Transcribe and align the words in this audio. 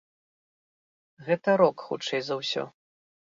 Гэта 1.27 1.49
рок, 1.63 1.85
хутчэй 1.91 2.21
за 2.31 2.39
ўсё. 2.41 2.63